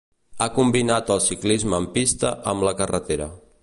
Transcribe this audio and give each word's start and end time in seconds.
Ha 0.37 0.47
combinat 0.55 1.13
el 1.17 1.21
ciclisme 1.27 1.83
en 1.83 1.87
pista 1.99 2.35
amb 2.55 2.71
la 2.71 2.77
carretera. 2.83 3.35